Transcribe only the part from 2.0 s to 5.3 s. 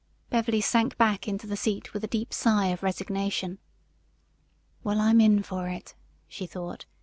a deep sigh of resignation. "Well, I'm